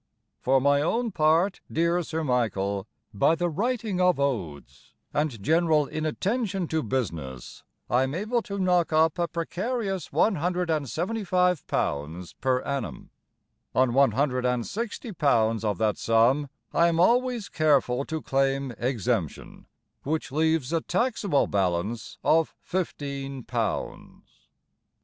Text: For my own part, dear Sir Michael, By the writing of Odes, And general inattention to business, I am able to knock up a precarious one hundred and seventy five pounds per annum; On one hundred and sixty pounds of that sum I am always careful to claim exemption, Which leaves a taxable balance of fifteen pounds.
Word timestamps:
For 0.39 0.59
my 0.59 0.81
own 0.81 1.11
part, 1.11 1.61
dear 1.71 2.01
Sir 2.01 2.23
Michael, 2.23 2.87
By 3.13 3.35
the 3.35 3.49
writing 3.51 4.01
of 4.01 4.19
Odes, 4.19 4.95
And 5.13 5.43
general 5.43 5.85
inattention 5.85 6.67
to 6.69 6.81
business, 6.81 7.63
I 7.87 8.01
am 8.01 8.15
able 8.15 8.41
to 8.41 8.57
knock 8.57 8.91
up 8.91 9.19
a 9.19 9.27
precarious 9.27 10.11
one 10.11 10.37
hundred 10.37 10.71
and 10.71 10.89
seventy 10.89 11.23
five 11.23 11.67
pounds 11.67 12.33
per 12.41 12.63
annum; 12.63 13.11
On 13.75 13.93
one 13.93 14.13
hundred 14.13 14.43
and 14.43 14.65
sixty 14.65 15.11
pounds 15.13 15.63
of 15.63 15.77
that 15.77 15.99
sum 15.99 16.49
I 16.73 16.87
am 16.87 16.99
always 16.99 17.47
careful 17.47 18.03
to 18.05 18.23
claim 18.23 18.73
exemption, 18.79 19.67
Which 20.01 20.31
leaves 20.31 20.73
a 20.73 20.81
taxable 20.81 21.45
balance 21.45 22.17
of 22.23 22.55
fifteen 22.59 23.43
pounds. 23.43 24.47